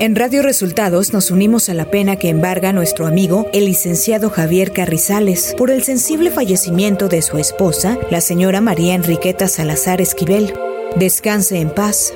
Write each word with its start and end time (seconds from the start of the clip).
En 0.00 0.16
Radio 0.16 0.42
Resultados 0.42 1.12
nos 1.12 1.30
unimos 1.30 1.68
a 1.68 1.74
la 1.74 1.84
pena 1.84 2.16
que 2.16 2.28
embarga 2.28 2.72
nuestro 2.72 3.06
amigo, 3.06 3.48
el 3.52 3.66
licenciado 3.66 4.28
Javier 4.28 4.72
Carrizales, 4.72 5.54
por 5.56 5.70
el 5.70 5.84
sensible 5.84 6.32
fallecimiento 6.32 7.08
de 7.08 7.22
su 7.22 7.38
esposa, 7.38 7.96
la 8.10 8.20
señora 8.20 8.60
María 8.60 8.94
Enriqueta 8.94 9.46
Salazar 9.46 10.00
Esquivel. 10.00 10.52
Descanse 10.96 11.60
en 11.60 11.70
paz. 11.70 12.12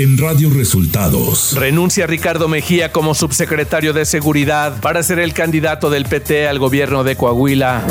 En 0.00 0.16
Radio 0.16 0.48
Resultados. 0.48 1.54
Renuncia 1.58 2.06
Ricardo 2.06 2.48
Mejía 2.48 2.90
como 2.90 3.14
subsecretario 3.14 3.92
de 3.92 4.06
Seguridad 4.06 4.80
para 4.80 5.02
ser 5.02 5.18
el 5.18 5.34
candidato 5.34 5.90
del 5.90 6.06
PT 6.06 6.48
al 6.48 6.58
gobierno 6.58 7.04
de 7.04 7.16
Coahuila. 7.16 7.82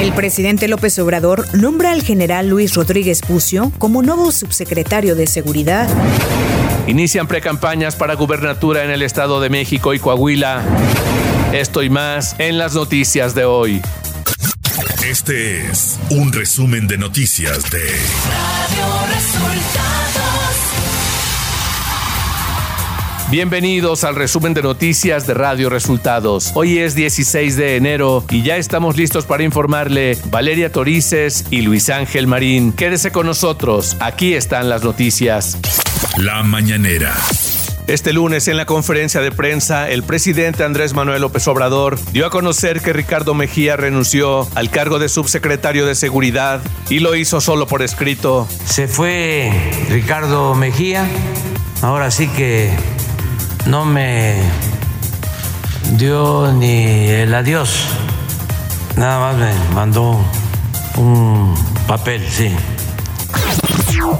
El 0.00 0.12
presidente 0.12 0.66
López 0.66 0.98
Obrador 0.98 1.46
nombra 1.54 1.92
al 1.92 2.02
general 2.02 2.48
Luis 2.48 2.74
Rodríguez 2.74 3.20
Pucio 3.20 3.70
como 3.78 4.02
nuevo 4.02 4.32
subsecretario 4.32 5.14
de 5.14 5.28
Seguridad. 5.28 5.88
Inician 6.88 7.28
precampañas 7.28 7.94
para 7.94 8.14
gubernatura 8.14 8.82
en 8.82 8.90
el 8.90 9.02
Estado 9.02 9.40
de 9.40 9.48
México 9.48 9.94
y 9.94 10.00
Coahuila. 10.00 10.64
Esto 11.52 11.84
y 11.84 11.90
más 11.90 12.34
en 12.40 12.58
las 12.58 12.74
noticias 12.74 13.36
de 13.36 13.44
hoy. 13.44 13.80
Este 15.08 15.64
es 15.68 16.00
un 16.10 16.32
resumen 16.32 16.88
de 16.88 16.98
noticias 16.98 17.70
de 17.70 17.78
Radio 17.78 19.14
Resultados. 19.14 20.05
Bienvenidos 23.28 24.04
al 24.04 24.14
resumen 24.14 24.54
de 24.54 24.62
noticias 24.62 25.26
de 25.26 25.34
Radio 25.34 25.68
Resultados. 25.68 26.52
Hoy 26.54 26.78
es 26.78 26.94
16 26.94 27.56
de 27.56 27.74
enero 27.74 28.24
y 28.30 28.42
ya 28.42 28.56
estamos 28.56 28.96
listos 28.96 29.26
para 29.26 29.42
informarle 29.42 30.16
Valeria 30.30 30.70
Torices 30.70 31.44
y 31.50 31.62
Luis 31.62 31.90
Ángel 31.90 32.28
Marín. 32.28 32.72
Quédese 32.72 33.10
con 33.10 33.26
nosotros, 33.26 33.96
aquí 33.98 34.34
están 34.34 34.68
las 34.68 34.84
noticias. 34.84 35.58
La 36.18 36.44
mañanera. 36.44 37.12
Este 37.88 38.12
lunes 38.12 38.46
en 38.46 38.56
la 38.56 38.64
conferencia 38.64 39.20
de 39.20 39.32
prensa, 39.32 39.90
el 39.90 40.04
presidente 40.04 40.62
Andrés 40.62 40.94
Manuel 40.94 41.22
López 41.22 41.48
Obrador 41.48 41.98
dio 42.12 42.26
a 42.26 42.30
conocer 42.30 42.80
que 42.80 42.92
Ricardo 42.92 43.34
Mejía 43.34 43.76
renunció 43.76 44.48
al 44.54 44.70
cargo 44.70 45.00
de 45.00 45.08
subsecretario 45.08 45.84
de 45.84 45.96
Seguridad 45.96 46.60
y 46.90 47.00
lo 47.00 47.16
hizo 47.16 47.40
solo 47.40 47.66
por 47.66 47.82
escrito. 47.82 48.46
Se 48.64 48.86
fue 48.86 49.50
Ricardo 49.90 50.54
Mejía, 50.54 51.08
ahora 51.82 52.12
sí 52.12 52.28
que 52.28 52.70
no 53.66 53.84
me 53.84 54.34
dio 55.98 56.52
ni 56.52 56.84
el 57.08 57.34
adiós, 57.34 57.86
nada 58.96 59.18
más 59.20 59.36
me 59.36 59.74
mandó 59.74 60.18
un 60.96 61.54
papel, 61.86 62.22
sí. 62.28 62.50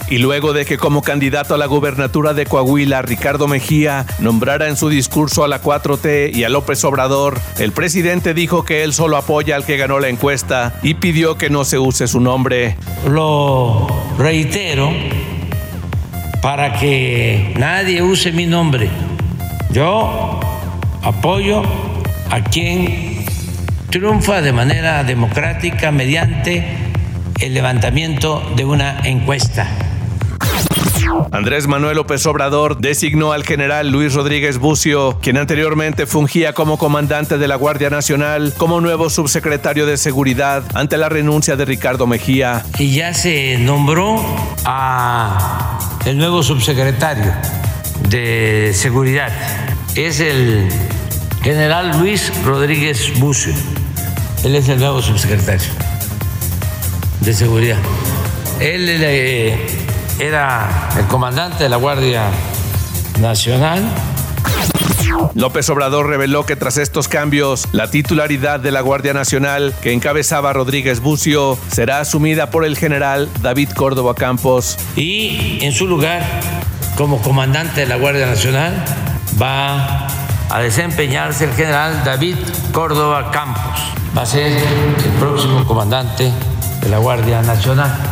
Y 0.08 0.19
luego 0.19 0.52
de 0.52 0.64
que 0.64 0.78
como 0.78 1.02
candidato 1.02 1.55
a 1.55 1.58
la 1.58 1.67
gubernatura 1.67 2.34
de 2.34 2.47
Coahuila, 2.47 3.02
Ricardo 3.02 3.47
Mejía 3.47 4.06
nombrara 4.19 4.69
en 4.69 4.77
su 4.77 4.89
discurso 4.89 5.44
a 5.44 5.48
la 5.48 5.62
4T 5.62 6.34
y 6.34 6.44
a 6.44 6.48
López 6.48 6.83
Obrador, 6.84 7.41
el 7.58 7.72
presidente 7.72 8.34
dijo 8.34 8.64
que 8.64 8.83
él 8.83 8.92
solo 8.92 9.17
apoya 9.17 9.55
al 9.55 9.64
que 9.64 9.77
ganó 9.77 10.00
la 10.00 10.08
encuesta 10.08 10.74
y 10.83 10.94
pidió 10.94 11.39
que 11.39 11.50
no 11.50 11.64
se 11.64 11.78
use 11.78 12.08
su 12.08 12.20
nombre. 12.20 12.77
Lo 13.08 13.86
reitero 14.19 14.91
para 16.42 16.72
que 16.78 17.55
nadie 17.58 18.02
use 18.02 18.33
mi 18.33 18.47
nombre 18.47 18.91
yo 19.77 20.41
apoyo 21.03 21.61
a 22.31 22.41
quien 22.41 23.27
triunfa 23.91 24.41
de 24.41 24.51
manera 24.51 25.05
democrática 25.05 25.93
mediante 25.93 26.65
el 27.41 27.53
levantamiento 27.53 28.43
de 28.57 28.65
una 28.65 29.01
encuesta. 29.05 29.69
Andrés 31.31 31.67
Manuel 31.67 31.97
López 31.97 32.25
Obrador 32.25 32.79
designó 32.79 33.33
al 33.33 33.45
general 33.45 33.91
Luis 33.91 34.15
Rodríguez 34.15 34.57
Bucio, 34.57 35.19
quien 35.20 35.36
anteriormente 35.36 36.07
fungía 36.07 36.55
como 36.55 36.79
comandante 36.79 37.36
de 37.36 37.47
la 37.47 37.57
Guardia 37.57 37.91
Nacional, 37.91 38.55
como 38.57 38.81
nuevo 38.81 39.11
subsecretario 39.11 39.85
de 39.85 39.98
Seguridad 39.98 40.65
ante 40.73 40.97
la 40.97 41.11
renuncia 41.11 41.55
de 41.55 41.67
Ricardo 41.67 42.07
Mejía. 42.07 42.65
Y 42.79 42.95
ya 42.95 43.13
se 43.13 43.59
nombró 43.59 44.25
a 44.65 45.79
el 46.07 46.17
nuevo 46.17 46.42
subsecretario 46.42 47.31
de 48.09 48.73
Seguridad 48.73 49.66
es 49.96 50.20
el 50.20 50.68
general 51.42 51.98
Luis 51.98 52.30
Rodríguez 52.45 53.18
Bucio. 53.18 53.55
Él 54.45 54.55
es 54.55 54.68
el 54.68 54.79
nuevo 54.79 55.01
subsecretario 55.01 55.68
de 57.20 57.33
Seguridad. 57.33 57.79
Él 58.61 58.86
eh, 58.89 59.56
era 60.18 60.90
el 60.98 61.06
comandante 61.06 61.64
de 61.64 61.70
la 61.70 61.77
Guardia 61.77 62.29
Nacional. 63.20 63.83
López 65.35 65.68
Obrador 65.70 66.08
reveló 66.08 66.45
que 66.45 66.56
tras 66.56 66.77
estos 66.77 67.08
cambios, 67.08 67.67
la 67.73 67.90
titularidad 67.90 68.61
de 68.61 68.73
la 68.73 68.83
Guardia 68.83 69.14
Nacional 69.14 69.74
que 69.80 69.92
encabezaba 69.92 70.52
Rodríguez 70.52 71.01
Bucio 71.01 71.58
será 71.73 72.01
asumida 72.01 72.51
por 72.51 72.67
el 72.67 72.77
general 72.77 73.30
David 73.40 73.70
Córdoba 73.70 74.14
Campos. 74.14 74.77
Y 74.95 75.58
en 75.62 75.73
su 75.73 75.86
lugar, 75.86 76.23
como 76.96 77.23
comandante 77.23 77.80
de 77.80 77.86
la 77.86 77.96
Guardia 77.96 78.27
Nacional, 78.27 78.85
va 79.41 80.07
a 80.51 80.61
desempeñarse 80.61 81.45
el 81.45 81.53
general 81.53 82.03
David 82.05 82.37
Córdoba 82.73 83.31
Campos. 83.31 83.81
Va 84.17 84.23
a 84.23 84.27
ser 84.27 84.53
el 84.53 85.13
próximo 85.19 85.64
comandante 85.64 86.33
de 86.81 86.89
la 86.89 86.98
Guardia 86.98 87.42
Nacional. 87.42 88.05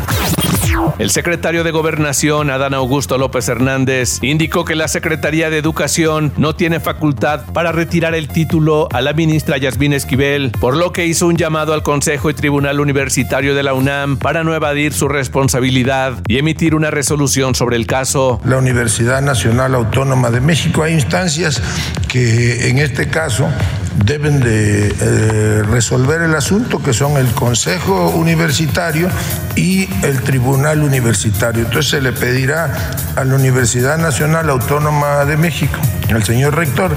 El 0.98 1.10
secretario 1.10 1.64
de 1.64 1.70
Gobernación, 1.70 2.50
Adán 2.50 2.74
Augusto 2.74 3.18
López 3.18 3.48
Hernández, 3.48 4.18
indicó 4.22 4.64
que 4.64 4.74
la 4.74 4.88
Secretaría 4.88 5.50
de 5.50 5.58
Educación 5.58 6.32
no 6.36 6.54
tiene 6.54 6.80
facultad 6.80 7.40
para 7.52 7.72
retirar 7.72 8.14
el 8.14 8.28
título 8.28 8.88
a 8.92 9.00
la 9.00 9.12
ministra 9.12 9.58
Yasmín 9.58 9.92
Esquivel, 9.92 10.52
por 10.60 10.76
lo 10.76 10.92
que 10.92 11.06
hizo 11.06 11.26
un 11.26 11.36
llamado 11.36 11.74
al 11.74 11.82
Consejo 11.82 12.30
y 12.30 12.34
Tribunal 12.34 12.80
Universitario 12.80 13.54
de 13.54 13.62
la 13.62 13.74
UNAM 13.74 14.16
para 14.16 14.44
no 14.44 14.54
evadir 14.54 14.92
su 14.92 15.08
responsabilidad 15.08 16.14
y 16.26 16.38
emitir 16.38 16.74
una 16.74 16.90
resolución 16.90 17.54
sobre 17.54 17.76
el 17.76 17.86
caso. 17.86 18.40
La 18.44 18.58
Universidad 18.58 19.22
Nacional 19.22 19.74
Autónoma 19.74 20.30
de 20.30 20.40
México, 20.40 20.82
hay 20.82 20.94
instancias 20.94 21.62
que 22.08 22.68
en 22.68 22.78
este 22.78 23.08
caso 23.08 23.48
deben 23.96 24.40
de 24.40 24.88
eh, 24.88 25.62
resolver 25.62 26.22
el 26.22 26.34
asunto, 26.34 26.82
que 26.82 26.92
son 26.92 27.16
el 27.16 27.28
Consejo 27.28 28.10
Universitario 28.10 29.08
y 29.56 29.88
el 30.02 30.20
Tribunal 30.22 30.82
Universitario. 30.82 31.64
Entonces 31.64 31.90
se 31.90 32.00
le 32.00 32.12
pedirá 32.12 32.72
a 33.16 33.24
la 33.24 33.34
Universidad 33.34 33.98
Nacional 33.98 34.50
Autónoma 34.50 35.24
de 35.24 35.36
México, 35.36 35.78
al 36.10 36.24
señor 36.24 36.56
rector, 36.56 36.96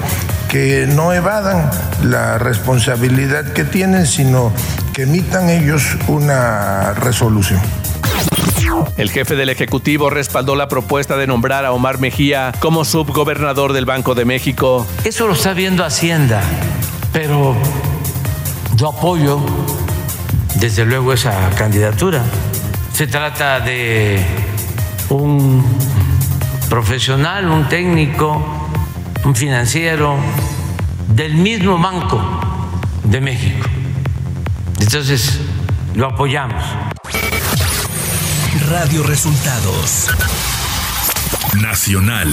que 0.50 0.88
no 0.88 1.14
evadan 1.14 1.70
la 2.04 2.38
responsabilidad 2.38 3.54
que 3.54 3.64
tienen, 3.64 4.08
sino 4.08 4.52
que 4.94 5.04
emitan 5.04 5.50
ellos 5.50 5.98
una 6.08 6.94
resolución. 6.94 7.62
El 8.98 9.12
jefe 9.12 9.36
del 9.36 9.50
Ejecutivo 9.50 10.10
respaldó 10.10 10.56
la 10.56 10.68
propuesta 10.68 11.18
de 11.18 11.28
nombrar 11.28 11.66
a 11.66 11.72
Omar 11.72 12.00
Mejía 12.00 12.52
como 12.60 12.84
subgobernador 12.84 13.74
del 13.74 13.86
Banco 13.86 14.16
de 14.16 14.26
México. 14.26 14.88
Eso 15.04 15.28
lo 15.28 15.34
está 15.34 15.54
viendo 15.54 15.86
Hacienda 15.86 16.42
pero 17.18 17.56
yo 18.76 18.90
apoyo 18.90 19.44
desde 20.54 20.86
luego 20.86 21.14
esa 21.14 21.50
candidatura. 21.58 22.24
Se 22.94 23.08
trata 23.08 23.60
de 23.60 24.24
un 25.10 25.66
profesional, 26.70 27.50
un 27.50 27.68
técnico, 27.68 28.70
un 29.26 29.36
financiero 29.36 30.16
del 31.08 31.34
mismo 31.34 31.80
Banco 31.80 32.22
de 33.04 33.20
México. 33.20 33.68
Entonces, 34.80 35.40
lo 35.96 36.10
apoyamos. 36.10 36.64
Radio 38.70 39.02
Resultados 39.02 40.12
Nacional. 41.60 42.30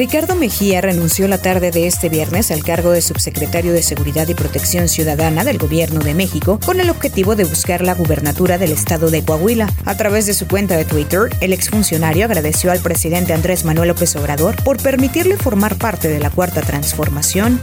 Ricardo 0.00 0.34
Mejía 0.34 0.80
renunció 0.80 1.28
la 1.28 1.36
tarde 1.36 1.70
de 1.70 1.86
este 1.86 2.08
viernes 2.08 2.50
al 2.50 2.64
cargo 2.64 2.90
de 2.90 3.02
subsecretario 3.02 3.74
de 3.74 3.82
Seguridad 3.82 4.26
y 4.28 4.34
Protección 4.34 4.88
Ciudadana 4.88 5.44
del 5.44 5.58
Gobierno 5.58 6.00
de 6.00 6.14
México 6.14 6.58
con 6.64 6.80
el 6.80 6.88
objetivo 6.88 7.36
de 7.36 7.44
buscar 7.44 7.82
la 7.82 7.92
gubernatura 7.92 8.56
del 8.56 8.72
estado 8.72 9.10
de 9.10 9.22
Coahuila. 9.22 9.68
A 9.84 9.96
través 9.98 10.24
de 10.24 10.32
su 10.32 10.48
cuenta 10.48 10.78
de 10.78 10.86
Twitter, 10.86 11.28
el 11.42 11.52
exfuncionario 11.52 12.24
agradeció 12.24 12.72
al 12.72 12.80
presidente 12.80 13.34
Andrés 13.34 13.66
Manuel 13.66 13.88
López 13.88 14.16
Obrador 14.16 14.56
por 14.64 14.82
permitirle 14.82 15.36
formar 15.36 15.76
parte 15.76 16.08
de 16.08 16.18
la 16.18 16.30
Cuarta 16.30 16.62
Transformación. 16.62 17.60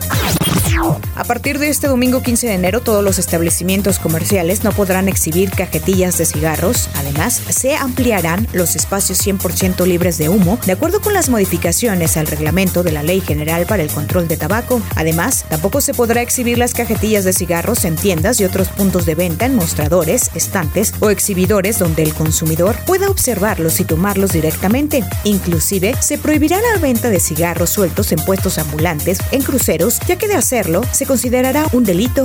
A 1.16 1.24
partir 1.24 1.60
de 1.60 1.70
este 1.70 1.88
domingo 1.88 2.22
15 2.22 2.48
de 2.48 2.54
enero, 2.54 2.82
todos 2.82 3.04
los 3.04 3.20
establecimientos 3.20 4.00
comerciales 4.00 4.64
no 4.64 4.72
podrán 4.72 5.08
exhibir 5.10 5.50
cajetillas 5.52 6.18
de 6.18 6.26
cigarros. 6.26 6.90
Además, 6.96 7.42
se 7.50 7.76
ampliarán 7.76 8.48
los 8.54 8.76
espacios 8.76 9.26
100% 9.26 9.86
libres 9.86 10.18
de 10.18 10.30
humo, 10.30 10.60
de 10.66 10.74
acuerdo 10.74 11.02
con 11.02 11.14
las 11.14 11.30
modificaciones 11.30 12.18
al 12.18 12.28
reglamento 12.28 12.84
de 12.84 12.92
la 12.92 13.04
Ley 13.04 13.22
General 13.22 13.66
para 13.66 13.84
el 13.84 13.90
Control 13.90 14.28
de 14.28 14.38
Tabaco. 14.38 14.82
Además, 14.96 15.46
tampoco 15.50 15.82
se 15.82 15.94
podrá 15.94 16.22
exhibir 16.22 16.58
las 16.58 16.74
cajetillas 16.74 17.26
de 17.26 17.34
cigarros 17.34 17.84
en 17.86 17.96
tiendas 17.96 18.40
y 18.40 18.46
otros 18.46 18.70
puntos 18.70 19.06
de 19.06 19.16
venta 19.16 19.46
en 19.46 19.56
mostradores, 19.56 20.30
estantes 20.36 20.94
o 21.00 21.10
exhibidores 21.10 21.80
donde 21.80 22.04
el 22.04 22.14
consumidor 22.14 22.76
pueda 22.86 23.10
observarlos 23.10 23.80
y 23.80 23.86
tomarlos 23.86 24.32
directamente. 24.32 25.04
Inclusive, 25.24 25.96
se 26.00 26.18
prohibirá 26.18 26.58
la 26.74 26.80
venta 26.80 27.10
de 27.10 27.20
cigarros 27.20 27.72
sueltos 27.72 28.12
en 28.12 28.20
puestos 28.20 28.60
ambulantes, 28.60 29.20
en 29.32 29.42
cruceros, 29.42 30.00
ya 30.08 30.18
que 30.18 30.28
de 30.28 30.36
hacerlo 30.48 30.82
se 30.94 31.06
considerará 31.06 31.66
un 31.74 31.84
delito. 31.84 32.24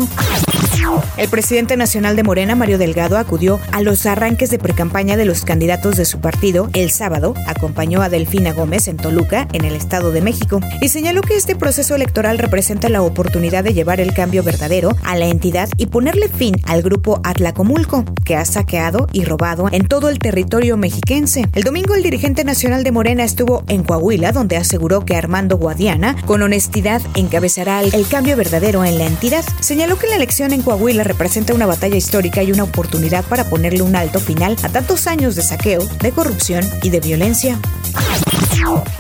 El 1.17 1.29
presidente 1.29 1.77
nacional 1.77 2.17
de 2.17 2.25
Morena, 2.25 2.57
Mario 2.57 2.77
Delgado, 2.77 3.17
acudió 3.17 3.61
a 3.71 3.81
los 3.81 4.07
arranques 4.07 4.51
de 4.51 4.59
precampaña 4.59 5.17
de 5.17 5.25
los 5.25 5.45
candidatos 5.45 5.97
de 5.97 6.05
su 6.05 6.21
partido 6.21 6.69
el 6.73 6.91
sábado, 6.91 7.35
acompañó 7.47 8.03
a 8.03 8.09
Delfina 8.09 8.53
Gómez 8.53 8.89
en 8.89 8.97
Toluca, 8.97 9.47
en 9.53 9.65
el 9.65 9.77
Estado 9.77 10.11
de 10.11 10.21
México, 10.21 10.61
y 10.81 10.89
señaló 10.89 11.21
que 11.21 11.37
este 11.37 11.55
proceso 11.55 11.95
electoral 11.95 12.39
representa 12.39 12.89
la 12.89 13.03
oportunidad 13.03 13.63
de 13.63 13.75
llevar 13.75 14.01
el 14.01 14.15
cambio 14.15 14.43
verdadero 14.43 14.91
a 15.05 15.17
la 15.17 15.27
entidad 15.27 15.69
y 15.77 15.87
ponerle 15.87 16.29
fin 16.29 16.57
al 16.65 16.83
grupo 16.83 17.21
Atlacomulco, 17.23 18.05
que 18.25 18.37
ha 18.37 18.45
saqueado 18.45 19.07
y 19.13 19.25
robado 19.25 19.69
en 19.71 19.87
todo 19.87 20.09
el 20.09 20.19
territorio 20.19 20.77
mexiquense. 20.77 21.49
El 21.55 21.63
domingo 21.63 21.95
el 21.95 22.03
dirigente 22.03 22.43
nacional 22.45 22.83
de 22.83 22.93
Morena 22.93 23.23
estuvo 23.23 23.63
en 23.69 23.85
Coahuila, 23.85 24.33
donde 24.33 24.57
aseguró 24.57 25.05
que 25.05 25.15
Armando 25.15 25.57
Guadiana, 25.59 26.17
con 26.27 26.43
honestidad, 26.43 27.03
encabezará 27.15 27.83
el 27.83 28.09
cambio 28.09 28.37
verdadero 28.37 28.85
en 28.85 28.99
la 28.99 29.07
entidad. 29.07 29.45
Señaló 29.61 29.97
que 29.97 30.09
la 30.09 30.17
elección 30.17 30.53
en 30.53 30.63
Coahuila 30.63 30.72
representa 31.05 31.55
una 31.55 31.67
batalla 31.67 31.97
histórica 31.97 32.43
y 32.43 32.53
una 32.53 32.65
oportunidad 32.65 33.25
para 33.25 33.49
ponerle 33.49 33.83
un 33.83 33.97
alto 33.97 34.21
final 34.21 34.57
a 34.63 34.69
tantos 34.69 35.07
años 35.07 35.37
de 35.37 35.43
saqueo, 35.43 35.87
de 36.01 36.13
corrupción 36.13 36.69
y 36.83 36.91
de 36.91 37.01
violencia. 37.01 37.59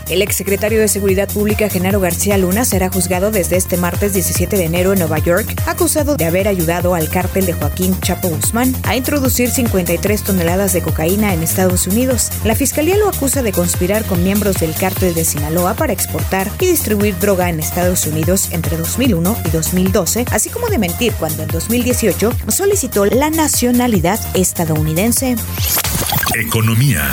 El 0.08 0.20
exsecretario 0.20 0.80
de 0.80 0.88
Seguridad 0.88 1.28
Pública, 1.28 1.68
Genaro 1.68 2.00
García 2.00 2.36
Luna, 2.36 2.64
será 2.64 2.90
juzgado 2.90 3.30
desde 3.30 3.56
este 3.56 3.76
martes 3.76 4.12
17 4.12 4.56
de 4.56 4.64
enero 4.64 4.92
en 4.92 4.98
Nueva 4.98 5.18
York, 5.18 5.54
acusado 5.66 6.16
de 6.16 6.26
haber 6.26 6.48
ayudado 6.48 6.94
al 6.94 7.08
cártel 7.08 7.46
de 7.46 7.54
Joaquín 7.54 7.98
Chapo 8.00 8.28
Guzmán 8.28 8.74
a 8.82 8.96
introducir 8.96 9.50
53 9.50 10.22
toneladas 10.22 10.72
de 10.72 10.82
cocaína 10.82 11.32
en 11.32 11.42
Estados 11.42 11.86
Unidos. 11.86 12.30
La 12.44 12.54
fiscalía 12.54 12.96
lo 12.98 13.08
acusa 13.08 13.42
de 13.42 13.52
conspirar 13.52 14.04
con 14.04 14.22
miembros 14.22 14.56
del 14.56 14.74
cártel 14.74 15.14
de 15.14 15.24
Sinaloa 15.24 15.74
para 15.74 15.92
exportar 15.92 16.50
y 16.60 16.66
distribuir 16.66 17.18
droga 17.18 17.48
en 17.48 17.58
Estados 17.58 18.06
Unidos 18.06 18.48
entre 18.52 18.76
2001 18.76 19.38
y 19.46 19.50
2012, 19.50 20.26
así 20.30 20.50
como 20.50 20.68
de 20.68 20.78
mentir 20.78 21.12
cuando 21.14 21.42
en 21.42 21.48
2018 21.48 22.32
solicitó 22.48 23.06
la 23.06 23.30
nacionalidad 23.30 24.20
estadounidense. 24.34 25.36
Economía. 26.34 27.10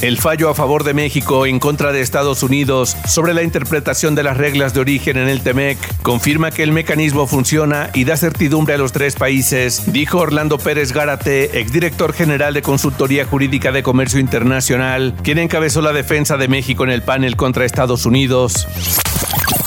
El 0.00 0.18
fallo 0.18 0.48
a 0.48 0.54
favor 0.54 0.84
de 0.84 0.94
México 0.94 1.44
en 1.44 1.58
contra 1.58 1.90
de 1.90 2.00
Estados 2.00 2.44
Unidos 2.44 2.96
sobre 3.08 3.34
la 3.34 3.42
interpretación 3.42 4.14
de 4.14 4.22
las 4.22 4.36
reglas 4.36 4.72
de 4.72 4.80
origen 4.80 5.16
en 5.16 5.28
el 5.28 5.40
TEMEC 5.40 5.78
confirma 6.02 6.52
que 6.52 6.62
el 6.62 6.70
mecanismo 6.70 7.26
funciona 7.26 7.90
y 7.94 8.04
da 8.04 8.16
certidumbre 8.16 8.74
a 8.74 8.78
los 8.78 8.92
tres 8.92 9.16
países, 9.16 9.92
dijo 9.92 10.18
Orlando 10.18 10.58
Pérez 10.58 10.92
Gárate, 10.92 11.58
exdirector 11.58 12.12
general 12.12 12.54
de 12.54 12.62
Consultoría 12.62 13.24
Jurídica 13.24 13.72
de 13.72 13.82
Comercio 13.82 14.20
Internacional, 14.20 15.14
quien 15.24 15.38
encabezó 15.38 15.82
la 15.82 15.92
defensa 15.92 16.36
de 16.36 16.46
México 16.46 16.84
en 16.84 16.90
el 16.90 17.02
panel 17.02 17.34
contra 17.34 17.64
Estados 17.64 18.06
Unidos. 18.06 18.68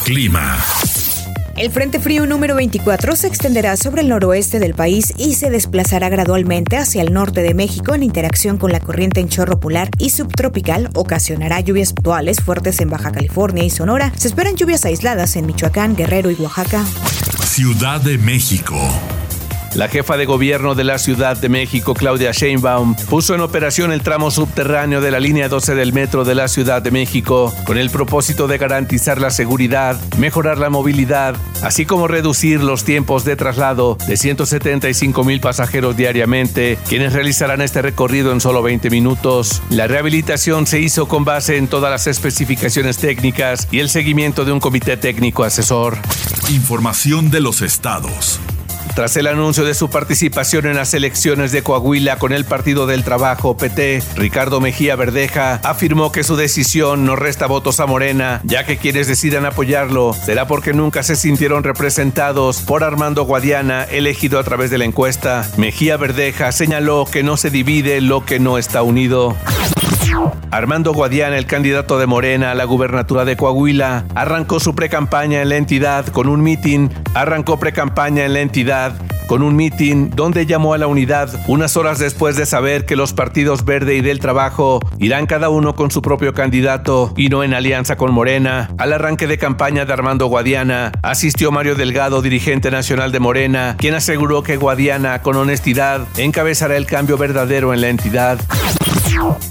Clima. 0.06 0.58
El 1.58 1.70
Frente 1.72 2.00
Frío 2.00 2.26
número 2.26 2.56
24 2.56 3.16
se 3.16 3.28
extenderá 3.28 3.76
sobre 3.78 4.02
el 4.02 4.10
noroeste 4.10 4.60
del 4.60 4.74
país 4.74 5.14
y 5.18 5.36
se 5.36 5.50
desplazará 5.50 6.10
gradualmente 6.10 6.78
hacia 6.78 7.02
el 7.02 7.14
norte 7.14 7.42
de 7.42 7.54
México 7.54 7.94
en 7.94 8.04
interacción 8.04 8.58
con 8.58 8.72
la 8.72 8.80
corriente 8.80 9.20
en 9.20 9.30
chorro 9.30 9.60
polar 9.60 9.90
y 10.00 10.10
subtropical. 10.10 10.90
Ocasionará 10.96 11.60
lluvias 11.60 11.94
puntuales 11.94 12.42
fuertes 12.42 12.80
en 12.80 12.90
Baja 12.90 13.12
California 13.12 13.64
y 13.64 13.70
Sonora. 13.70 14.12
Se 14.16 14.28
esperan 14.28 14.56
lluvias 14.56 14.86
aisladas 14.86 15.36
en 15.36 15.46
Michoacán, 15.46 15.96
Guerrero 15.96 16.32
y 16.32 16.36
Oaxaca. 16.36 16.84
Ciudad 17.46 18.02
de 18.02 18.18
México. 18.18 18.78
La 19.74 19.88
jefa 19.88 20.18
de 20.18 20.26
gobierno 20.26 20.76
de 20.76 20.84
la 20.84 20.98
Ciudad 20.98 21.38
de 21.38 21.48
México, 21.48 21.94
Claudia 21.94 22.32
Sheinbaum, 22.34 22.94
puso 23.10 23.34
en 23.36 23.40
operación 23.40 23.94
el 23.94 24.02
tramo 24.02 24.30
subterráneo 24.30 25.00
de 25.00 25.12
la 25.12 25.20
línea 25.22 25.48
12 25.48 25.76
del 25.76 25.94
metro 25.94 26.26
de 26.26 26.36
la 26.36 26.50
Ciudad 26.50 26.82
de 26.82 26.92
México 26.92 27.54
con 27.66 27.78
el 27.78 27.90
propósito 27.90 28.48
de 28.48 28.58
garantizar 28.58 29.22
la 29.22 29.30
seguridad, 29.30 29.98
mejorar 30.18 30.58
la 30.58 30.70
movilidad, 30.70 31.38
así 31.64 31.86
como 31.86 32.10
reducir 32.10 32.62
los 32.62 32.84
tiempos 32.84 33.24
de 33.24 33.38
traslado 33.38 33.98
de 34.08 34.18
175 34.18 35.24
mil 35.24 35.40
pasajeros 35.40 35.96
diariamente, 35.96 36.78
quienes 36.90 37.14
realizarán 37.14 37.62
este 37.62 37.82
recorrido 37.82 38.34
en 38.34 38.42
solo 38.42 38.62
20 38.62 38.90
minutos. 38.90 39.62
La 39.70 39.88
rehabilitación 39.88 40.68
se 40.68 40.82
hizo 40.82 41.08
con 41.08 41.24
base 41.24 41.56
en 41.56 41.70
todas 41.70 41.90
las 41.90 42.08
especificaciones 42.08 42.98
técnicas 42.98 43.70
y 43.72 43.80
el 43.80 43.88
seguimiento 43.88 44.44
de 44.44 44.52
un 44.52 44.60
comité 44.60 44.98
técnico 44.98 45.46
asesor. 45.46 45.98
Información 46.50 47.32
de 47.32 47.40
los 47.40 47.62
estados. 47.62 48.42
Tras 48.96 49.16
el 49.16 49.28
anuncio 49.28 49.64
de 49.64 49.74
su 49.74 49.90
participación 49.90 50.66
en 50.66 50.76
las 50.76 50.94
elecciones 50.94 51.52
de 51.54 51.64
Coahuila 51.64 52.18
con 52.18 52.34
el 52.34 52.44
Partido 52.44 52.88
del 52.88 53.06
Trabajo 53.06 53.56
PT, 53.56 54.04
Ricardo 54.16 54.60
Mejía 54.60 54.98
Verdeja 54.98 55.62
afirmó 55.64 56.12
que 56.12 56.24
su 56.24 56.36
decisión 56.36 57.06
no 57.06 57.16
resta 57.16 57.48
votos 57.48 57.80
a 57.80 57.86
Morena, 57.86 58.42
ya 58.44 58.66
que 58.66 58.78
quienes 58.78 59.08
decidan 59.08 59.46
apoyarlo 59.46 60.14
será 60.14 60.46
porque 60.46 60.74
nunca 60.74 61.04
se 61.04 61.16
sintieron 61.16 61.64
representados 61.64 62.62
por 62.62 62.84
Armando 62.84 63.24
Guadiana, 63.24 63.84
elegido 63.84 64.40
a 64.40 64.44
través 64.44 64.70
de 64.72 64.78
la 64.78 64.86
encuesta. 64.86 65.50
Mejía 65.56 65.96
Verdeja 65.96 66.52
señaló 66.52 67.06
que 67.10 67.24
no 67.24 67.38
se 67.38 67.50
divide 67.50 68.02
lo 68.02 68.26
que 68.26 68.40
no 68.40 68.58
está 68.58 68.84
unido. 68.84 69.38
Armando 70.52 70.94
Guadiana, 70.94 71.38
el 71.38 71.46
candidato 71.46 71.98
de 71.98 72.08
Morena 72.08 72.52
a 72.52 72.56
la 72.56 72.66
gubernatura 72.66 73.26
de 73.26 73.38
Coahuila, 73.38 74.06
arrancó 74.16 74.60
su 74.60 74.76
precampaña 74.76 75.42
en 75.42 75.50
la 75.50 75.56
entidad 75.56 76.06
con 76.08 76.28
un 76.28 76.44
mitin, 76.44 76.92
arrancó 77.14 77.58
precampaña 77.58 78.26
en 78.26 78.34
la 78.34 78.42
entidad 78.42 78.94
con 79.28 79.44
un 79.44 79.56
mitin 79.56 80.10
donde 80.10 80.46
llamó 80.46 80.74
a 80.74 80.78
la 80.78 80.88
unidad 80.88 81.30
unas 81.48 81.78
horas 81.78 82.00
después 82.00 82.36
de 82.36 82.46
saber 82.46 82.86
que 82.86 82.98
los 82.98 83.14
partidos 83.14 83.64
Verde 83.64 83.96
y 83.96 84.02
del 84.02 84.20
Trabajo 84.20 84.82
irán 85.00 85.26
cada 85.26 85.48
uno 85.48 85.74
con 85.74 85.90
su 85.90 86.02
propio 86.02 86.34
candidato 86.34 87.14
y 87.16 87.30
no 87.30 87.42
en 87.42 87.54
alianza 87.54 87.96
con 87.96 88.12
Morena. 88.12 88.70
Al 88.78 88.92
arranque 88.92 89.28
de 89.28 89.38
campaña 89.38 89.86
de 89.86 89.94
Armando 89.94 90.28
Guadiana 90.28 90.92
asistió 91.02 91.50
Mario 91.50 91.76
Delgado, 91.76 92.22
dirigente 92.22 92.72
nacional 92.72 93.14
de 93.14 93.22
Morena, 93.22 93.78
quien 93.78 93.96
aseguró 93.96 94.44
que 94.44 94.58
Guadiana, 94.58 95.22
con 95.22 95.38
honestidad, 95.38 96.02
encabezará 96.18 96.76
el 96.76 96.86
cambio 96.86 97.18
verdadero 97.18 97.74
en 97.74 97.80
la 97.80 97.88
entidad. 97.88 98.38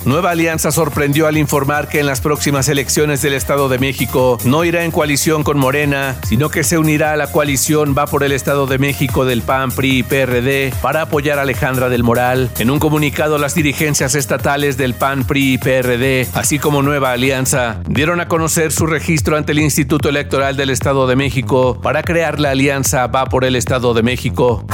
Nueva 0.04 0.30
Alianza 0.30 0.72
sorprendió 0.72 1.26
al 1.26 1.36
informar 1.36 1.88
que 1.88 2.00
en 2.00 2.06
las 2.06 2.20
próximas 2.20 2.68
elecciones 2.68 3.22
del 3.22 3.34
Estado 3.34 3.68
de 3.68 3.78
México 3.78 4.38
no 4.44 4.64
irá 4.64 4.84
en 4.84 4.90
coalición 4.90 5.42
con 5.42 5.58
Morena, 5.58 6.16
sino 6.26 6.48
que 6.48 6.64
se 6.64 6.78
unirá 6.78 7.12
a 7.12 7.16
la 7.16 7.30
coalición 7.30 7.94
Va 7.96 8.06
por 8.06 8.24
el 8.24 8.32
Estado 8.32 8.66
de 8.66 8.78
México 8.78 9.24
del 9.24 9.42
PAN, 9.42 9.70
PRI 9.70 9.98
y 9.98 10.02
PRD 10.02 10.72
para 10.80 11.02
apoyar 11.02 11.38
a 11.38 11.42
Alejandra 11.42 11.88
del 11.88 12.02
Moral. 12.02 12.50
En 12.58 12.70
un 12.70 12.78
comunicado, 12.78 13.38
las 13.38 13.54
dirigencias 13.54 14.14
estatales 14.14 14.76
del 14.76 14.94
PAN, 14.94 15.24
PRI 15.24 15.54
y 15.54 15.58
PRD, 15.58 16.28
así 16.34 16.58
como 16.58 16.82
Nueva 16.82 17.12
Alianza, 17.12 17.80
dieron 17.88 18.20
a 18.20 18.28
conocer 18.28 18.72
su 18.72 18.86
registro 18.86 19.36
ante 19.36 19.52
el 19.52 19.60
Instituto 19.60 20.08
Electoral 20.08 20.56
del 20.56 20.70
Estado 20.70 21.06
de 21.06 21.16
México 21.16 21.78
para 21.80 22.02
crear 22.02 22.40
la 22.40 22.50
alianza 22.50 23.06
Va 23.06 23.26
por 23.26 23.44
el 23.44 23.56
Estado 23.56 23.94
de 23.94 24.02
México. 24.02 24.64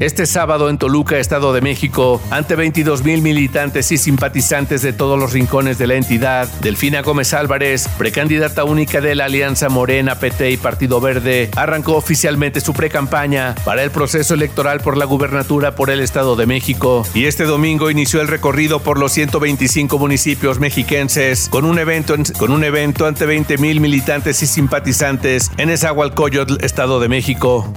Este 0.00 0.26
sábado 0.26 0.70
en 0.70 0.78
Toluca, 0.78 1.18
Estado 1.18 1.52
de 1.52 1.60
México, 1.60 2.20
ante 2.30 2.54
22 2.54 3.04
mil 3.04 3.22
militantes 3.22 3.90
y 3.92 3.98
simpatizantes 3.98 4.82
de 4.82 4.92
todos 4.92 5.18
los 5.18 5.32
rincones 5.32 5.78
de 5.78 5.86
la 5.86 5.94
entidad, 5.94 6.48
Delfina 6.60 7.02
Gómez 7.02 7.34
Álvarez, 7.34 7.88
precandidata 7.98 8.64
única 8.64 9.00
de 9.00 9.14
la 9.14 9.26
Alianza 9.26 9.68
Morena, 9.68 10.16
PT 10.16 10.50
y 10.50 10.56
Partido 10.56 11.00
Verde, 11.00 11.50
arrancó 11.56 11.96
oficialmente 11.96 12.60
su 12.60 12.72
precampaña 12.72 13.54
para 13.64 13.82
el 13.82 13.90
proceso 13.90 14.34
electoral 14.34 14.80
por 14.80 14.96
la 14.96 15.04
gubernatura 15.04 15.74
por 15.74 15.90
el 15.90 16.00
Estado 16.00 16.36
de 16.36 16.46
México 16.46 17.04
y 17.14 17.26
este 17.26 17.44
domingo 17.44 17.90
inició 17.90 18.20
el 18.20 18.28
recorrido 18.28 18.80
por 18.80 18.98
los 18.98 19.12
125 19.12 19.98
municipios 19.98 20.58
mexiquenses 20.58 21.48
con 21.48 21.64
un 21.64 21.78
evento, 21.78 22.14
con 22.38 22.50
un 22.50 22.64
evento 22.64 23.06
ante 23.06 23.26
20 23.26 23.58
mil 23.58 23.80
militantes 23.80 24.42
y 24.42 24.46
simpatizantes 24.46 25.50
en 25.56 25.70
Esahualcoyotl, 25.70 26.64
Estado 26.64 27.00
de 27.00 27.08
México. 27.08 27.72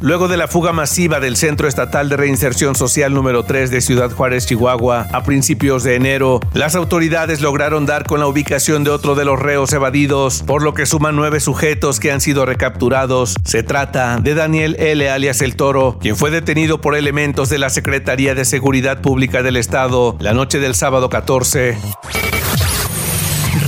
Luego 0.00 0.28
de 0.28 0.36
la 0.36 0.48
fuga 0.48 0.72
masiva 0.80 1.20
del 1.20 1.36
Centro 1.36 1.68
Estatal 1.68 2.08
de 2.08 2.16
Reinserción 2.16 2.74
Social 2.74 3.12
número 3.12 3.42
3 3.42 3.70
de 3.70 3.82
Ciudad 3.82 4.10
Juárez, 4.10 4.46
Chihuahua, 4.46 5.08
a 5.12 5.22
principios 5.24 5.84
de 5.84 5.94
enero, 5.94 6.40
las 6.54 6.74
autoridades 6.74 7.42
lograron 7.42 7.84
dar 7.84 8.04
con 8.04 8.18
la 8.18 8.26
ubicación 8.26 8.82
de 8.82 8.88
otro 8.88 9.14
de 9.14 9.26
los 9.26 9.38
reos 9.38 9.74
evadidos, 9.74 10.42
por 10.46 10.62
lo 10.62 10.72
que 10.72 10.86
suman 10.86 11.16
nueve 11.16 11.38
sujetos 11.40 12.00
que 12.00 12.12
han 12.12 12.22
sido 12.22 12.46
recapturados. 12.46 13.36
Se 13.44 13.62
trata 13.62 14.20
de 14.22 14.34
Daniel 14.34 14.74
L. 14.78 15.10
alias 15.10 15.42
El 15.42 15.54
Toro, 15.54 15.98
quien 16.00 16.16
fue 16.16 16.30
detenido 16.30 16.80
por 16.80 16.96
elementos 16.96 17.50
de 17.50 17.58
la 17.58 17.68
Secretaría 17.68 18.34
de 18.34 18.46
Seguridad 18.46 19.02
Pública 19.02 19.42
del 19.42 19.58
Estado 19.58 20.16
la 20.18 20.32
noche 20.32 20.60
del 20.60 20.74
sábado 20.74 21.10
14. 21.10 21.76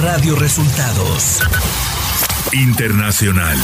Radio 0.01 0.35
Resultados 0.37 1.41
Internacional. 2.55 3.59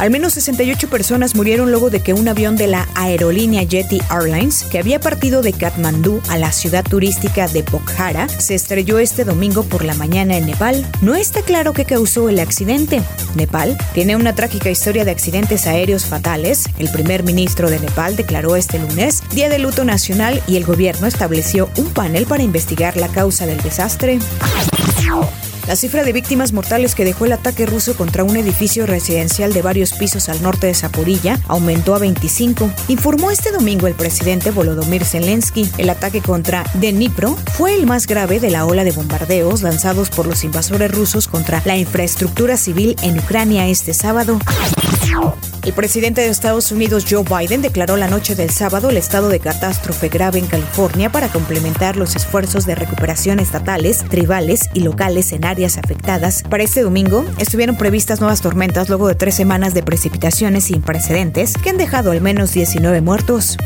Al 0.00 0.10
menos 0.10 0.32
68 0.32 0.88
personas 0.88 1.34
murieron 1.34 1.70
luego 1.70 1.90
de 1.90 2.00
que 2.00 2.14
un 2.14 2.26
avión 2.26 2.56
de 2.56 2.66
la 2.66 2.88
aerolínea 2.94 3.64
Yeti 3.64 4.00
Airlines, 4.10 4.64
que 4.64 4.78
había 4.78 4.98
partido 4.98 5.42
de 5.42 5.52
Katmandú 5.52 6.22
a 6.30 6.38
la 6.38 6.52
ciudad 6.52 6.82
turística 6.82 7.46
de 7.48 7.62
Pokhara, 7.62 8.26
se 8.30 8.54
estrelló 8.54 8.98
este 8.98 9.26
domingo 9.26 9.62
por 9.62 9.84
la 9.84 9.92
mañana 9.92 10.38
en 10.38 10.46
Nepal. 10.46 10.86
No 11.02 11.16
está 11.16 11.42
claro 11.42 11.74
qué 11.74 11.84
causó 11.84 12.30
el 12.30 12.38
accidente. 12.38 13.02
Nepal 13.34 13.76
tiene 13.92 14.16
una 14.16 14.34
trágica 14.34 14.70
historia 14.70 15.04
de 15.04 15.10
accidentes 15.10 15.66
aéreos 15.66 16.06
fatales. 16.06 16.64
El 16.78 16.88
primer 16.88 17.22
ministro 17.22 17.68
de 17.68 17.78
Nepal 17.78 18.16
declaró 18.16 18.56
este 18.56 18.78
lunes 18.78 19.22
Día 19.34 19.50
de 19.50 19.58
Luto 19.58 19.84
Nacional 19.84 20.42
y 20.46 20.56
el 20.56 20.64
gobierno 20.64 21.08
estableció 21.08 21.68
un 21.76 21.90
panel 21.90 22.24
para 22.24 22.42
investigar 22.42 22.96
la 22.96 23.08
causa 23.08 23.44
del 23.44 23.60
desastre. 23.60 24.18
La 25.70 25.76
cifra 25.76 26.02
de 26.02 26.12
víctimas 26.12 26.52
mortales 26.52 26.96
que 26.96 27.04
dejó 27.04 27.26
el 27.26 27.32
ataque 27.32 27.64
ruso 27.64 27.96
contra 27.96 28.24
un 28.24 28.36
edificio 28.36 28.86
residencial 28.86 29.52
de 29.52 29.62
varios 29.62 29.92
pisos 29.92 30.28
al 30.28 30.42
norte 30.42 30.66
de 30.66 30.74
Zaporilla 30.74 31.38
aumentó 31.46 31.94
a 31.94 32.00
25, 32.00 32.68
informó 32.88 33.30
este 33.30 33.52
domingo 33.52 33.86
el 33.86 33.94
presidente 33.94 34.50
Volodymyr 34.50 35.04
Zelensky. 35.04 35.70
El 35.78 35.90
ataque 35.90 36.22
contra 36.22 36.64
Dnipro 36.74 37.36
fue 37.52 37.76
el 37.76 37.86
más 37.86 38.08
grave 38.08 38.40
de 38.40 38.50
la 38.50 38.66
ola 38.66 38.82
de 38.82 38.90
bombardeos 38.90 39.62
lanzados 39.62 40.10
por 40.10 40.26
los 40.26 40.42
invasores 40.42 40.90
rusos 40.90 41.28
contra 41.28 41.62
la 41.64 41.76
infraestructura 41.76 42.56
civil 42.56 42.96
en 43.02 43.20
Ucrania 43.20 43.68
este 43.68 43.94
sábado. 43.94 44.40
El 45.64 45.72
presidente 45.74 46.22
de 46.22 46.28
Estados 46.28 46.72
Unidos, 46.72 47.04
Joe 47.08 47.22
Biden, 47.22 47.62
declaró 47.62 47.96
la 47.96 48.08
noche 48.08 48.34
del 48.34 48.50
sábado 48.50 48.90
el 48.90 48.96
estado 48.96 49.28
de 49.28 49.40
catástrofe 49.40 50.08
grave 50.08 50.38
en 50.38 50.46
California 50.46 51.12
para 51.12 51.28
complementar 51.28 51.96
los 51.96 52.16
esfuerzos 52.16 52.64
de 52.64 52.74
recuperación 52.74 53.40
estatales, 53.40 54.04
tribales 54.08 54.60
y 54.72 54.80
locales 54.80 55.32
en 55.32 55.44
áreas 55.44 55.76
afectadas. 55.76 56.42
Para 56.48 56.62
este 56.62 56.82
domingo 56.82 57.24
estuvieron 57.38 57.76
previstas 57.76 58.20
nuevas 58.20 58.40
tormentas 58.40 58.88
luego 58.88 59.08
de 59.08 59.14
tres 59.14 59.34
semanas 59.34 59.74
de 59.74 59.82
precipitaciones 59.82 60.64
sin 60.64 60.80
precedentes 60.80 61.54
que 61.54 61.70
han 61.70 61.76
dejado 61.76 62.12
al 62.12 62.20
menos 62.20 62.52
19 62.52 63.00
muertos. 63.02 63.58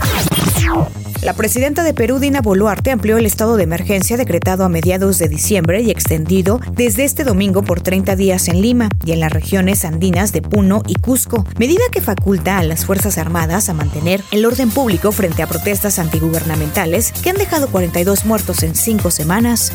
La 1.24 1.32
presidenta 1.32 1.84
de 1.84 1.94
Perú, 1.94 2.18
Dina 2.18 2.42
Boluarte, 2.42 2.90
amplió 2.90 3.16
el 3.16 3.24
estado 3.24 3.56
de 3.56 3.64
emergencia 3.64 4.18
decretado 4.18 4.62
a 4.62 4.68
mediados 4.68 5.16
de 5.16 5.26
diciembre 5.26 5.80
y 5.80 5.90
extendido 5.90 6.60
desde 6.72 7.04
este 7.04 7.24
domingo 7.24 7.62
por 7.62 7.80
30 7.80 8.14
días 8.14 8.46
en 8.48 8.60
Lima 8.60 8.90
y 9.06 9.12
en 9.12 9.20
las 9.20 9.32
regiones 9.32 9.86
andinas 9.86 10.32
de 10.32 10.42
Puno 10.42 10.82
y 10.86 10.96
Cusco, 10.96 11.46
medida 11.58 11.82
que 11.90 12.02
faculta 12.02 12.58
a 12.58 12.62
las 12.62 12.84
Fuerzas 12.84 13.16
Armadas 13.16 13.70
a 13.70 13.72
mantener 13.72 14.20
el 14.32 14.44
orden 14.44 14.70
público 14.70 15.12
frente 15.12 15.42
a 15.42 15.46
protestas 15.46 15.98
antigubernamentales 15.98 17.10
que 17.12 17.30
han 17.30 17.36
dejado 17.36 17.68
42 17.68 18.26
muertos 18.26 18.62
en 18.62 18.74
cinco 18.74 19.10
semanas. 19.10 19.72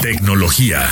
Tecnología 0.00 0.88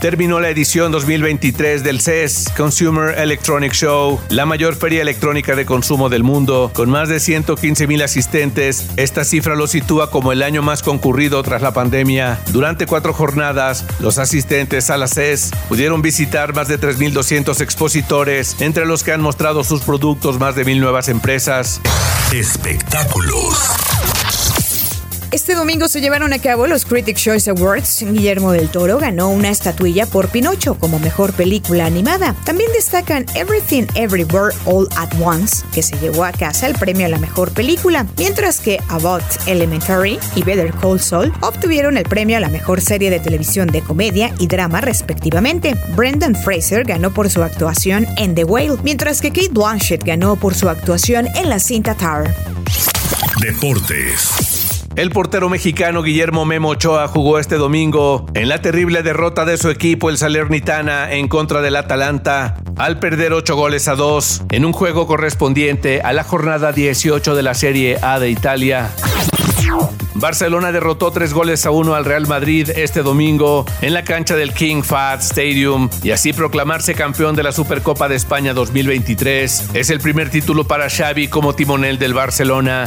terminó 0.00 0.40
la 0.40 0.48
edición 0.48 0.90
2023 0.92 1.84
del 1.84 2.00
CES 2.00 2.46
Consumer 2.56 3.18
Electronic 3.18 3.72
Show, 3.72 4.18
la 4.30 4.46
mayor 4.46 4.74
feria 4.74 5.02
electrónica 5.02 5.54
de 5.54 5.66
consumo 5.66 6.08
del 6.08 6.22
mundo, 6.22 6.70
con 6.74 6.88
más 6.88 7.08
de 7.08 7.20
115 7.20 7.86
mil 7.86 8.02
asistentes. 8.02 8.86
Esta 8.96 9.24
cifra 9.24 9.54
lo 9.54 9.66
sitúa 9.66 10.10
como 10.10 10.32
el 10.32 10.42
año 10.42 10.62
más 10.62 10.82
concurrido 10.82 11.42
tras 11.42 11.60
la 11.60 11.72
pandemia. 11.72 12.40
Durante 12.50 12.86
cuatro 12.86 13.12
jornadas, 13.12 13.84
los 14.00 14.18
asistentes 14.18 14.88
a 14.88 14.96
la 14.96 15.06
CES 15.06 15.50
pudieron 15.68 16.00
visitar 16.00 16.54
más 16.54 16.68
de 16.68 16.80
3.200 16.80 17.60
expositores, 17.60 18.56
entre 18.60 18.86
los 18.86 19.04
que 19.04 19.12
han 19.12 19.20
mostrado 19.20 19.64
sus 19.64 19.82
productos 19.82 20.38
más 20.38 20.54
de 20.54 20.64
mil 20.64 20.80
nuevas 20.80 21.08
empresas. 21.08 21.80
Espectáculos. 22.32 23.58
Este 25.32 25.54
domingo 25.54 25.86
se 25.86 26.00
llevaron 26.00 26.32
a 26.32 26.40
cabo 26.40 26.66
los 26.66 26.84
Critics' 26.84 27.22
Choice 27.22 27.50
Awards. 27.50 28.04
Guillermo 28.04 28.50
del 28.50 28.68
Toro 28.68 28.98
ganó 28.98 29.30
una 29.30 29.50
estatuilla 29.50 30.04
por 30.04 30.28
Pinocho 30.28 30.74
como 30.74 30.98
mejor 30.98 31.32
película 31.32 31.86
animada. 31.86 32.34
También 32.44 32.68
destacan 32.72 33.24
Everything 33.36 33.84
Everywhere 33.94 34.52
All 34.64 34.88
at 34.96 35.08
Once, 35.22 35.64
que 35.72 35.84
se 35.84 35.96
llevó 36.00 36.24
a 36.24 36.32
casa 36.32 36.66
el 36.66 36.74
premio 36.74 37.06
a 37.06 37.10
la 37.10 37.18
mejor 37.18 37.52
película, 37.52 38.08
mientras 38.18 38.58
que 38.58 38.80
About 38.88 39.22
Elementary 39.46 40.18
y 40.34 40.42
Better 40.42 40.72
Call 40.72 40.98
Saul 40.98 41.32
obtuvieron 41.42 41.96
el 41.96 42.04
premio 42.04 42.36
a 42.36 42.40
la 42.40 42.48
mejor 42.48 42.80
serie 42.80 43.08
de 43.08 43.20
televisión 43.20 43.68
de 43.68 43.82
comedia 43.82 44.34
y 44.40 44.48
drama 44.48 44.80
respectivamente. 44.80 45.76
Brendan 45.94 46.34
Fraser 46.34 46.82
ganó 46.82 47.14
por 47.14 47.30
su 47.30 47.44
actuación 47.44 48.04
en 48.16 48.34
The 48.34 48.42
Whale, 48.42 48.78
mientras 48.82 49.20
que 49.20 49.30
Kate 49.30 49.50
Blanchett 49.52 50.02
ganó 50.02 50.34
por 50.34 50.56
su 50.56 50.68
actuación 50.68 51.28
en 51.36 51.48
la 51.48 51.60
cinta 51.60 51.94
Tar. 51.94 52.34
Deportes. 53.40 54.49
El 55.00 55.12
portero 55.12 55.48
mexicano 55.48 56.02
Guillermo 56.02 56.44
Memo 56.44 56.68
Ochoa 56.68 57.08
jugó 57.08 57.38
este 57.38 57.56
domingo 57.56 58.26
en 58.34 58.50
la 58.50 58.60
terrible 58.60 59.02
derrota 59.02 59.46
de 59.46 59.56
su 59.56 59.70
equipo 59.70 60.10
el 60.10 60.18
Salernitana 60.18 61.10
en 61.14 61.26
contra 61.26 61.62
del 61.62 61.76
Atalanta 61.76 62.58
al 62.76 62.98
perder 62.98 63.32
8 63.32 63.56
goles 63.56 63.88
a 63.88 63.94
2 63.94 64.42
en 64.50 64.66
un 64.66 64.74
juego 64.74 65.06
correspondiente 65.06 66.02
a 66.02 66.12
la 66.12 66.22
jornada 66.22 66.72
18 66.72 67.34
de 67.34 67.42
la 67.42 67.54
Serie 67.54 67.96
A 68.02 68.20
de 68.20 68.28
Italia. 68.28 68.90
Barcelona 70.16 70.70
derrotó 70.70 71.10
3 71.10 71.32
goles 71.32 71.64
a 71.64 71.70
1 71.70 71.94
al 71.94 72.04
Real 72.04 72.26
Madrid 72.26 72.68
este 72.68 73.02
domingo 73.02 73.64
en 73.80 73.94
la 73.94 74.04
cancha 74.04 74.36
del 74.36 74.52
King 74.52 74.82
Fahd 74.82 75.20
Stadium 75.20 75.88
y 76.02 76.10
así 76.10 76.34
proclamarse 76.34 76.94
campeón 76.94 77.36
de 77.36 77.42
la 77.42 77.52
Supercopa 77.52 78.06
de 78.06 78.16
España 78.16 78.52
2023. 78.52 79.70
Es 79.72 79.88
el 79.88 80.00
primer 80.00 80.28
título 80.28 80.64
para 80.64 80.90
Xavi 80.90 81.28
como 81.28 81.54
timonel 81.54 81.98
del 81.98 82.12
Barcelona. 82.12 82.86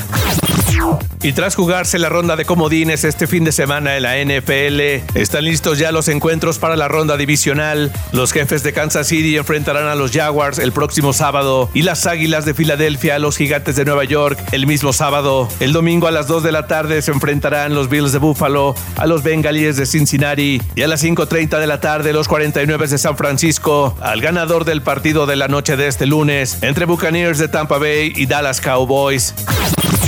Y 1.22 1.32
tras 1.32 1.56
jugarse 1.56 2.00
la 2.00 2.10
ronda 2.10 2.36
de 2.36 2.44
comodines 2.44 3.06
este 3.06 3.28
fin 3.28 3.46
de 3.46 3.54
semana 3.54 3.96
en 3.96 4.04
la 4.04 4.18
NFL, 4.18 5.18
están 5.18 5.46
listos 5.46 5.80
ya 5.80 5.94
los 5.94 6.10
encuentros 6.10 6.60
para 6.60 6.76
la 6.76 6.90
ronda 6.90 7.16
divisional. 7.16 7.94
Los 8.12 8.34
jefes 8.34 8.62
de 8.62 8.74
Kansas 8.74 9.08
City 9.08 9.38
enfrentarán 9.38 9.88
a 9.88 9.96
los 9.96 10.12
Jaguars 10.12 10.60
el 10.60 10.74
próximo 10.74 11.14
sábado 11.14 11.70
y 11.74 11.84
las 11.84 12.08
Águilas 12.08 12.44
de 12.44 12.54
Filadelfia 12.54 13.16
a 13.16 13.20
los 13.20 13.38
Gigantes 13.38 13.78
de 13.78 13.86
Nueva 13.86 14.04
York 14.04 14.38
el 14.52 14.68
mismo 14.68 14.92
sábado. 14.92 15.48
El 15.62 15.72
domingo 15.72 16.08
a 16.08 16.12
las 16.12 16.28
2 16.28 16.44
de 16.44 16.52
la 16.52 16.68
tarde 16.68 17.02
se 17.02 17.12
enfrentarán 17.12 17.74
los 17.74 17.90
Bills 17.90 18.12
de 18.12 18.18
Buffalo 18.18 18.76
a 18.98 19.08
los 19.08 19.24
Bengalíes 19.24 19.78
de 19.78 19.86
Cincinnati 19.86 20.62
y 20.76 20.82
a 20.82 20.88
las 20.88 21.02
5.30 21.06 21.58
de 21.58 21.68
la 21.68 21.80
tarde 21.80 22.12
los 22.12 22.28
49 22.28 22.88
de 22.88 22.98
San 22.98 23.16
Francisco 23.16 23.96
al 24.02 24.20
ganador 24.20 24.66
del 24.66 24.82
partido 24.82 25.26
de 25.26 25.38
la 25.38 25.48
noche 25.48 25.78
de 25.78 25.88
este 25.88 26.06
lunes 26.06 26.58
entre 26.64 26.84
Buccaneers 26.84 27.38
de 27.38 27.48
Tampa 27.48 27.78
Bay 27.78 28.12
y 28.14 28.26
Dallas 28.26 28.60
Cowboys. 28.60 29.34